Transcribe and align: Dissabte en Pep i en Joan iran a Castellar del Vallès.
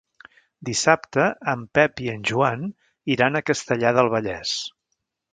Dissabte 0.67 1.25
en 1.51 1.65
Pep 1.77 2.01
i 2.05 2.09
en 2.13 2.23
Joan 2.29 2.63
iran 3.17 3.37
a 3.37 3.43
Castellar 3.49 3.91
del 3.99 4.09
Vallès. 4.15 4.55